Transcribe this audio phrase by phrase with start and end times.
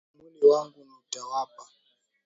[0.19, 1.65] Mwili wangu nitawapa